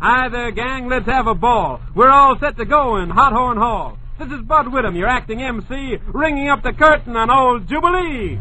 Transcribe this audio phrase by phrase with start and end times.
[0.00, 0.88] Hi there, gang.
[0.88, 1.80] Let's have a ball.
[1.92, 3.98] We're all set to go in Hot Horn Hall.
[4.16, 8.38] This is Bud Whittam, your acting MC, ringing up the curtain on old Jubilee.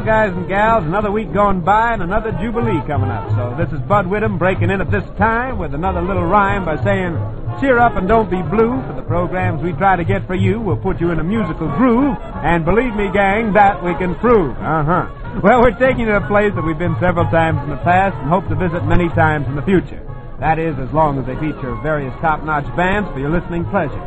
[0.00, 3.28] Well, guys and gals, another week going by and another Jubilee coming up.
[3.36, 6.82] So this is Bud Whittam breaking in at this time with another little rhyme by
[6.82, 7.20] saying,
[7.60, 8.80] Cheer up and don't be blue.
[8.88, 11.68] For the programs we try to get for you, we'll put you in a musical
[11.76, 12.16] groove.
[12.16, 14.56] And believe me, gang, that we can prove.
[14.56, 15.04] Uh-huh.
[15.44, 18.16] Well, we're taking you to a place that we've been several times in the past
[18.16, 20.00] and hope to visit many times in the future.
[20.40, 24.00] That is, as long as they feature various top-notch bands for your listening pleasure.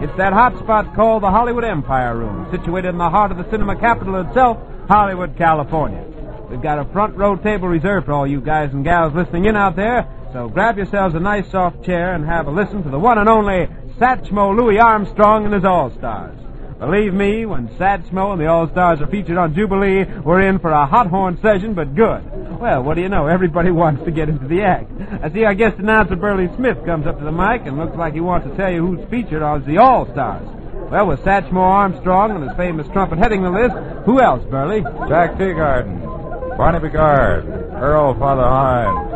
[0.00, 3.44] It's that hot spot called the Hollywood Empire Room, situated in the heart of the
[3.50, 4.56] cinema capital itself,
[4.88, 6.04] Hollywood, California.
[6.50, 9.56] We've got a front row table reserved for all you guys and gals listening in
[9.56, 12.98] out there, so grab yourselves a nice soft chair and have a listen to the
[12.98, 13.66] one and only
[13.98, 16.38] Satchmo Louis Armstrong and his All-Stars.
[16.78, 20.86] Believe me, when Satchmo and the All-Stars are featured on Jubilee, we're in for a
[20.86, 22.60] hot horn session, but good.
[22.60, 23.26] Well, what do you know?
[23.26, 24.90] Everybody wants to get into the act.
[25.22, 28.14] I see our guest announcer Burley Smith comes up to the mic and looks like
[28.14, 30.63] he wants to tell you who's featured as the All-Stars.
[30.90, 33.74] Well, with Satchmo Armstrong and his famous trumpet heading the list,
[34.04, 34.82] who else, Burley?
[35.08, 39.10] Jack Teagarden, Barney Bigard, Earl Father Hines,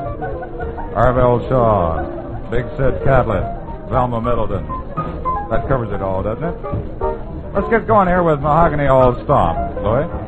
[0.94, 3.44] Arvell Shaw, Big Sid Catlett,
[3.90, 4.66] Velma Middleton.
[5.50, 6.56] That covers it all, doesn't it?
[7.54, 10.27] Let's get going here with Mahogany Hall Stomp, Louis.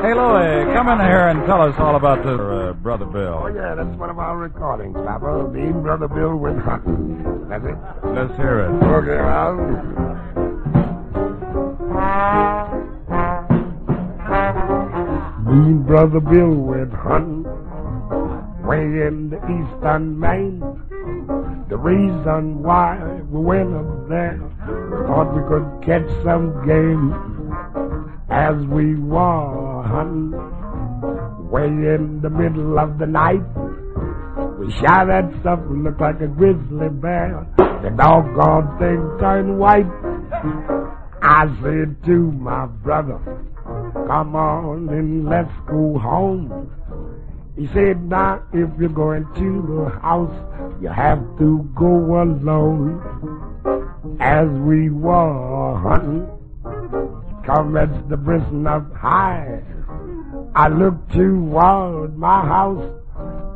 [0.00, 3.42] Hey, Louie, come in here and tell us all about this uh, Brother Bill.
[3.44, 5.48] Oh, yeah, that's one of our recordings, Papa.
[5.52, 7.46] Me and Brother Bill went hunting.
[7.48, 7.76] That's it.
[8.02, 8.72] Let's hear it.
[8.82, 9.20] Okay.
[15.44, 17.44] Me and Brother Bill went hunting
[18.64, 20.60] way in the eastern Maine.
[21.68, 22.98] The reason why
[23.30, 24.40] we went up there,
[25.06, 27.12] thought we could catch some game
[28.30, 30.32] as we were hunting
[31.50, 33.44] way in the middle of the night.
[34.58, 37.46] We shot at something looked like a grizzly bear.
[37.58, 39.86] The doggone thing turned white.
[41.22, 43.18] I said to my brother,
[44.06, 46.70] come on and let's go home.
[47.56, 50.34] He said, now if you're going to the house,
[50.80, 53.00] you have to go alone.
[54.20, 56.26] As we were hunting,
[57.44, 59.60] commenced the prison up high.
[60.54, 62.90] I looked toward my house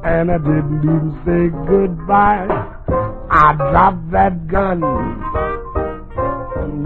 [0.04, 2.46] and I didn't even say goodbye.
[3.30, 4.80] I dropped that gun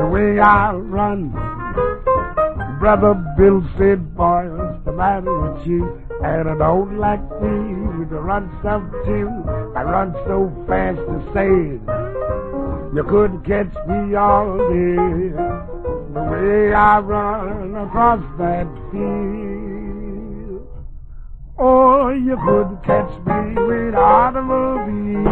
[0.00, 1.30] the way I run.
[2.80, 6.00] Brother Bill said, boy, what's the matter with you?
[6.24, 9.28] And I don't like me to run some too.
[9.76, 11.50] I run so fast to say
[12.96, 15.69] you couldn't catch me all day.
[16.30, 20.68] Way I run across that field.
[21.58, 25.24] Oh, you couldn't catch me with automobile.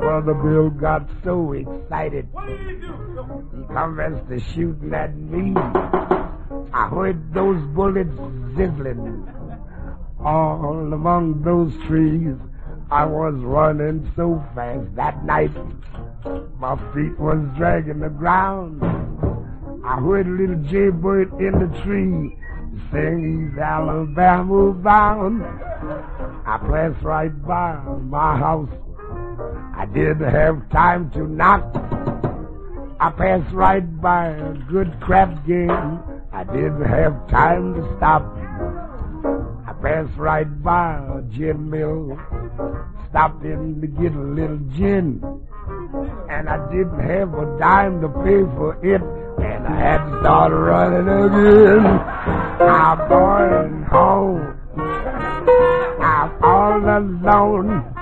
[0.00, 2.28] Brother Bill got so excited.
[2.46, 5.54] He commenced to shooting at me.
[6.74, 8.14] I heard those bullets
[8.56, 9.26] sizzling
[10.22, 12.36] all among those trees.
[12.90, 15.52] I was running so fast that night,
[16.58, 18.82] my feet was dragging the ground.
[19.84, 22.36] I heard a little jaybird in the tree
[22.90, 25.42] sing he's Alabama bound.
[26.44, 28.70] I passed right by my house.
[29.76, 31.62] I didn't have time to knock.
[32.98, 36.00] I passed right by a good crap game.
[36.32, 38.49] I didn't have time to stop.
[39.80, 42.18] I passed right by a gin mill.
[43.08, 45.22] Stopped in to get a little gin.
[46.28, 49.00] And I didn't have a dime to pay for it.
[49.42, 51.86] And I had to start running again.
[52.60, 54.60] I'm going home.
[56.02, 57.99] I'm all alone.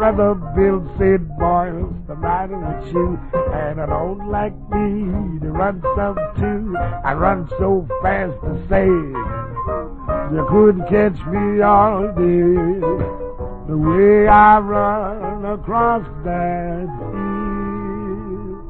[0.00, 3.20] Brother Bill said, boy, what's the matter with you?
[3.52, 6.74] And I don't like me to run some too.
[7.04, 12.80] I run so fast to say you couldn't catch me all day.
[13.68, 18.64] The way I run across that field.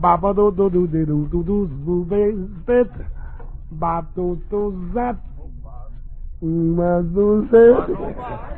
[0.00, 2.92] Baba do do do do do do do do do spit.
[3.72, 5.16] Ba do do zap.
[6.40, 7.88] Ma do zap.
[7.88, 8.51] Ba do do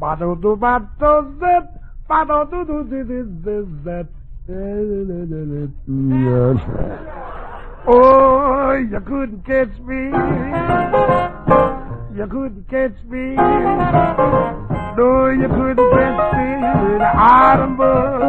[0.00, 1.64] ba do zap.
[2.08, 4.06] Ba do do do do do zap.
[7.86, 10.10] Oh, you couldn't catch me.
[12.16, 13.36] You couldn't catch me.
[14.96, 16.48] No, you couldn't catch me
[16.84, 18.24] with an automobile.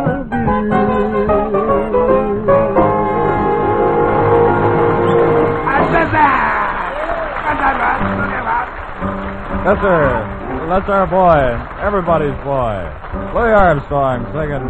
[9.65, 10.34] Yes, sir.
[10.69, 11.85] That's our boy.
[11.85, 12.89] Everybody's boy.
[13.37, 14.65] Louis Armstrong singing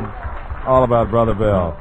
[0.67, 1.75] all about Brother Bill.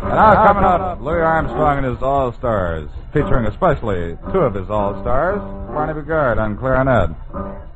[0.00, 4.70] And now coming up, Louis Armstrong and his All Stars, featuring especially two of his
[4.70, 5.40] All Stars,
[5.74, 7.10] Barney Bigard on clarinet,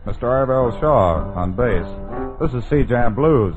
[0.07, 0.23] Mr.
[0.31, 1.87] Arvell Shaw on bass.
[2.41, 3.57] This is C Jam Blues.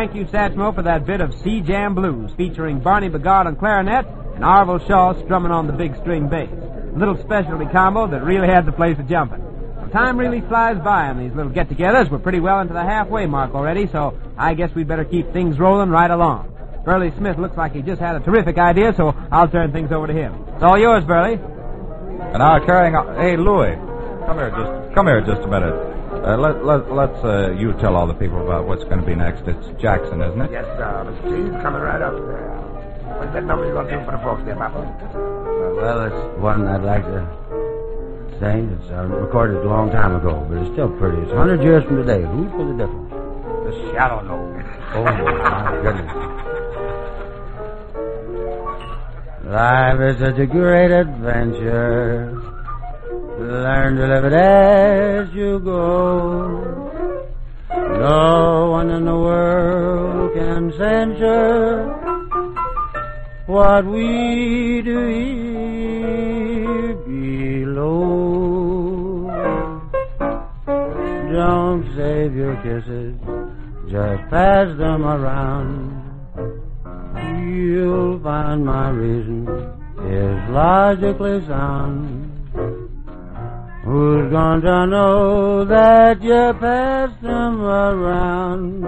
[0.00, 4.06] Thank you, Satchmo, for that bit of C Jam Blues featuring Barney Bigard on clarinet
[4.34, 6.48] and Arvell Shaw strumming on the big string bass.
[6.48, 9.42] A little specialty combo that really had the place a jumping.
[9.76, 12.10] Well, time really flies by on these little get-togethers.
[12.10, 15.58] We're pretty well into the halfway mark already, so I guess we'd better keep things
[15.58, 16.50] rolling right along.
[16.82, 20.06] Burley Smith looks like he just had a terrific idea, so I'll turn things over
[20.06, 20.32] to him.
[20.54, 21.34] It's all yours, Burley.
[21.34, 23.16] And now carrying on.
[23.16, 23.74] Hey, Louie,
[24.24, 25.89] come here just come here just a minute.
[26.22, 29.14] Uh, let let let's uh, you tell all the people about what's going to be
[29.14, 29.40] next.
[29.48, 30.50] It's Jackson, isn't it?
[30.52, 31.04] Yes, sir.
[31.08, 32.60] The street's coming right up there.
[33.16, 34.84] What's that number you gonna do for the folks there, Papa?
[35.80, 37.24] Well, it's one I'd like to
[38.38, 38.68] sing.
[38.80, 41.22] It's uh, recorded a long time ago, but it's still pretty.
[41.22, 42.20] It's 100 years from today.
[42.20, 43.10] Who's for the difference?
[43.64, 44.44] The Shallow Low.
[44.92, 46.12] Oh, my goodness.
[49.44, 52.59] Life is such a great adventure.
[53.40, 56.90] Learn to live it as you go.
[57.70, 61.88] No one in the world can censure
[63.46, 68.10] what we do here below.
[71.32, 73.14] Don't save your kisses,
[73.88, 75.96] just pass them around.
[77.50, 79.48] You'll find my reason
[80.04, 82.29] is logically sound.
[83.84, 88.84] Who's gonna know that you passed them around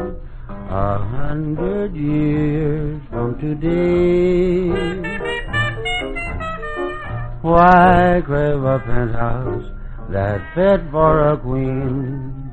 [0.68, 4.68] a hundred years from today?
[7.40, 9.64] Why crave a penthouse
[10.10, 12.50] that fit for a queen?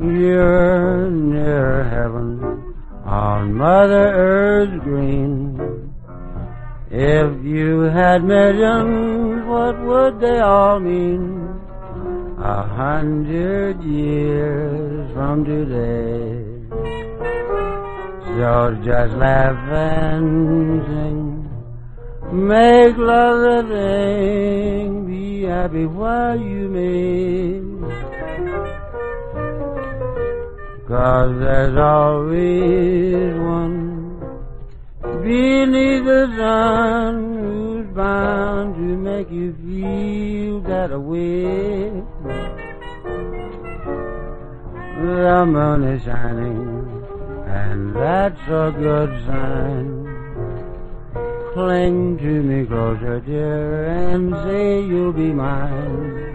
[0.00, 5.92] You're near heaven on Mother Earth's green.
[6.90, 11.41] If you had millions, what would they all mean?
[12.44, 16.42] A hundred years from today.
[18.36, 21.48] So just laugh and sing.
[22.32, 25.06] Make love the thing.
[25.06, 27.60] Be happy while you may.
[30.88, 34.18] Cause there's always one
[35.22, 42.02] beneath the sun who's bound to make you feel that way.
[45.02, 47.04] The moon is shining,
[47.48, 50.06] and that's a good sign.
[51.54, 56.30] Cling to me closer, dear, and say you'll be mine.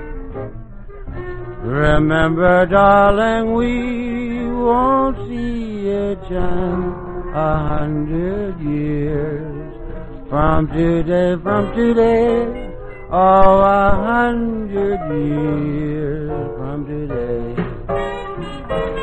[1.64, 6.94] Remember, darling, we won't see it shine
[7.34, 9.74] a hundred years
[10.28, 12.74] from today, from today,
[13.12, 17.64] oh, a hundred years from today.
[18.70, 18.98] So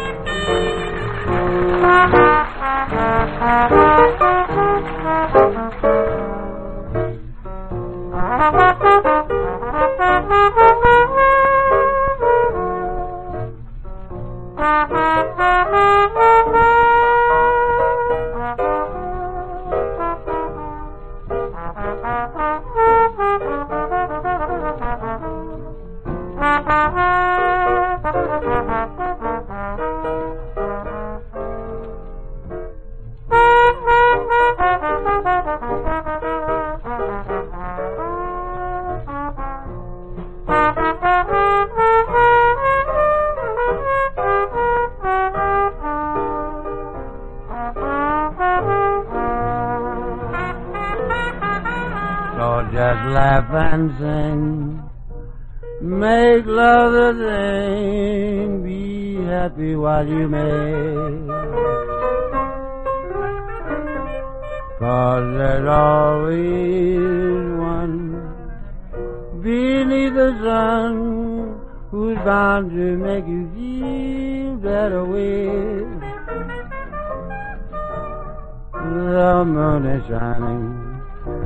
[79.25, 80.65] The moon is shining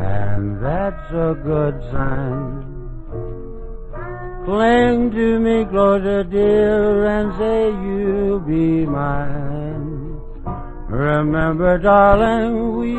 [0.01, 2.43] and that's a good sign.
[4.45, 10.21] Cling to me closer, dear, and say you'll be mine.
[10.89, 12.97] Remember, darling, we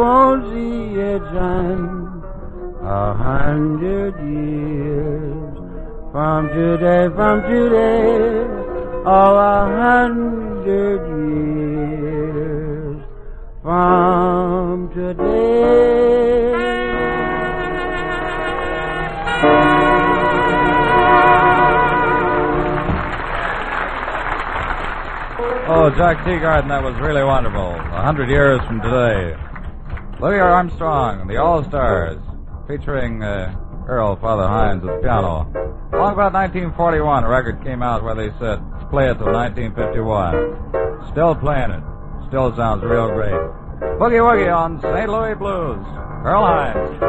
[0.00, 2.22] won't see it shine
[2.80, 5.54] a hundred years
[6.12, 8.46] from today, from today,
[9.04, 11.11] oh, a hundred years
[13.72, 15.22] from today.
[25.74, 27.60] Oh, Jack Teagarden, that was really wonderful.
[27.60, 29.34] A hundred years from today.
[30.20, 32.18] Louis Armstrong, the All Stars,
[32.68, 33.56] featuring uh,
[33.88, 35.48] Earl Father Hines at the piano.
[35.94, 41.08] Long about 1941, a record came out where they said, play it till 1951.
[41.10, 41.82] Still playing it.
[42.28, 43.61] Still sounds real great.
[43.98, 45.08] Boogie Woogie on St.
[45.08, 45.84] Louis Blues.
[46.24, 47.02] Earl Hines.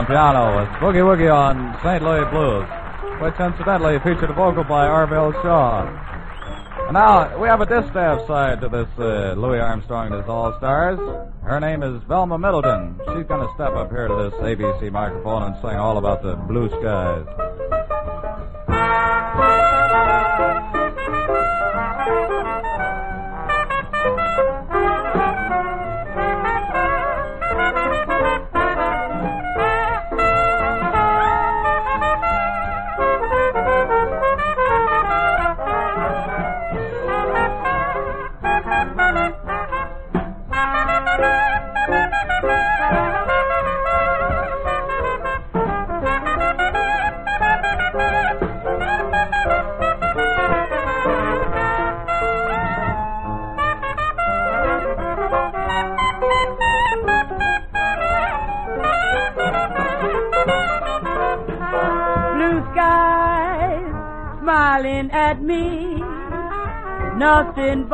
[0.00, 2.02] On piano with Boogie Woogie on St.
[2.02, 2.64] Louis Blues,
[3.20, 5.84] which incidentally featured a vocal by Arvell Shaw.
[6.88, 10.56] And now, we have a distaff side to this uh, Louis Armstrong and his All
[10.56, 10.98] Stars.
[11.42, 12.98] Her name is Velma Middleton.
[13.12, 16.34] She's going to step up here to this ABC microphone and sing all about the
[16.48, 17.26] blue skies.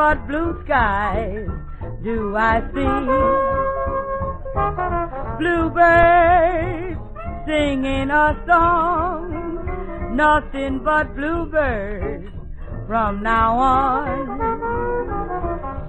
[0.07, 1.49] But blue skies
[2.05, 2.97] do I see.
[5.41, 7.01] Bluebirds
[7.45, 12.31] singing a song, nothing but bluebirds
[12.87, 14.47] from now on.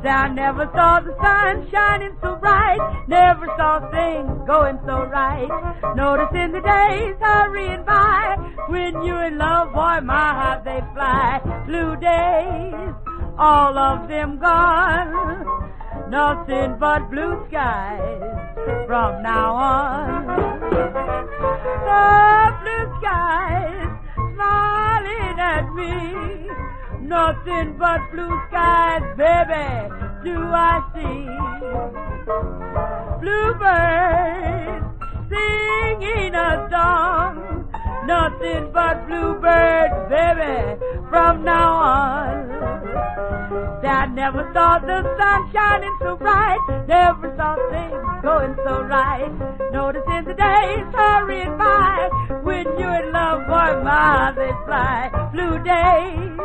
[0.03, 5.47] I never saw the sun shining so bright, never saw things going so right.
[5.95, 8.35] Noticing the days hurrying by,
[8.67, 11.39] when you're in love, boy, my heart they fly.
[11.67, 13.06] Blue days,
[13.37, 15.71] all of them gone,
[16.09, 18.21] nothing but blue skies
[18.87, 20.27] from now on.
[21.87, 26.49] The blue skies smiling at me.
[27.01, 29.89] Nothing but blue skies, baby,
[30.23, 31.27] do I see.
[33.21, 34.85] Bluebirds
[35.29, 37.56] singing a song.
[38.07, 42.57] Nothing but bluebirds, baby, from now on.
[43.83, 49.29] I never saw the sun shining so bright, never saw things going so right.
[49.73, 52.09] Noticing the days hurrying by,
[52.43, 55.09] when you're in love, boy, my they fly.
[55.33, 56.37] Blue days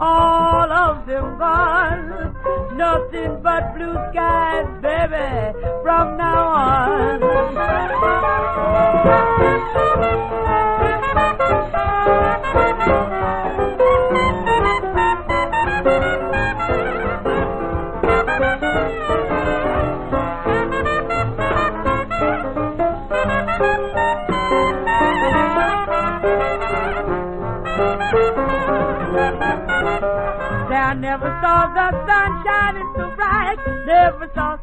[0.00, 2.34] all of them gone.
[2.76, 7.36] Nothing but blue skies, baby, from now on.
[31.74, 34.58] The sun shining so bright, never saw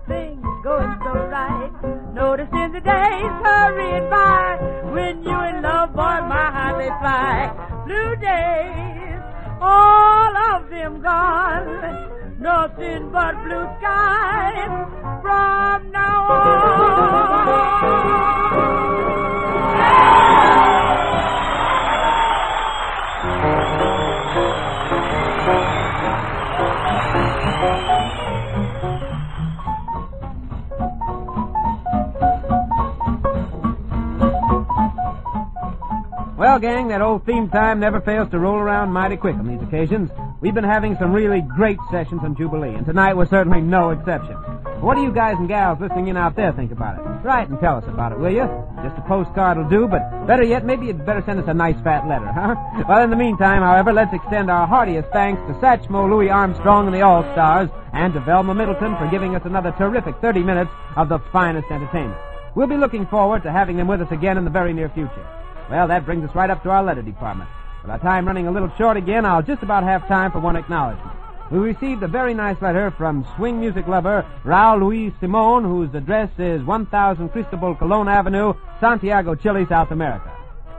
[36.54, 39.68] Well, gang, that old theme time never fails to roll around mighty quick on these
[39.68, 40.12] occasions.
[40.40, 44.36] We've been having some really great sessions on Jubilee, and tonight was certainly no exception.
[44.80, 47.26] What do you guys and gals listening in out there think about it?
[47.26, 48.46] Write and tell us about it, will you?
[48.84, 51.82] Just a postcard will do, but better yet, maybe you'd better send us a nice
[51.84, 52.54] fat letter, huh?
[52.88, 56.94] Well, in the meantime, however, let's extend our heartiest thanks to Satchmo Louis Armstrong and
[56.94, 61.18] the All-Stars, and to Velma Middleton for giving us another terrific 30 minutes of the
[61.32, 62.22] finest entertainment.
[62.54, 65.26] We'll be looking forward to having them with us again in the very near future.
[65.70, 67.50] Well, that brings us right up to our letter department.
[67.82, 70.56] With our time running a little short again, I'll just about have time for one
[70.56, 71.18] acknowledgement.
[71.52, 76.30] We received a very nice letter from swing music lover Raul Luis Simon, whose address
[76.38, 80.32] is 1000 Cristobal Colon Avenue, Santiago, Chile, South America.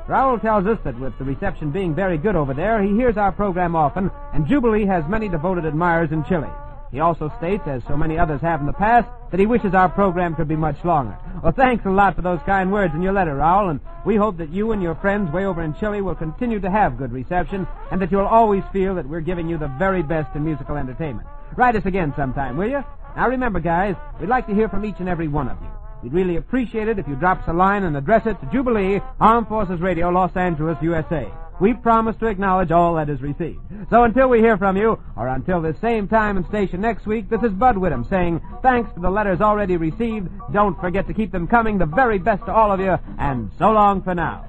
[0.09, 3.33] Raul tells us that with the reception being very good over there, he hears our
[3.33, 6.51] program often, and Jubilee has many devoted admirers in Chile.
[6.94, 9.88] He also states, as so many others have in the past, that he wishes our
[9.88, 11.18] program could be much longer.
[11.42, 14.37] Well, thanks a lot for those kind words in your letter, Raul, and we hope
[14.37, 17.66] that you and your friends way over in Chile will continue to have good reception,
[17.90, 21.26] and that you'll always feel that we're giving you the very best in musical entertainment.
[21.57, 22.85] Write us again sometime, will you?
[23.16, 25.84] Now remember, guys, we'd like to hear from each and every one of you.
[26.04, 29.00] We'd really appreciate it if you drop us a line and address it to Jubilee,
[29.18, 31.26] Armed Forces Radio, Los Angeles, USA.
[31.62, 33.60] We promise to acknowledge all that is received.
[33.88, 37.30] So until we hear from you, or until this same time and station next week,
[37.30, 40.28] this is Bubbles Whitman saying thanks for the letters already received.
[40.52, 41.78] Don't forget to keep them coming.
[41.78, 44.44] The very best to all of you, and so long for now.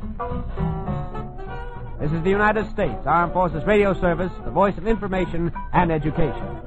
[2.02, 6.66] This is the United States Armed Forces Radio Service, the voice of information and education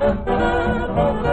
[0.00, 1.25] oh you.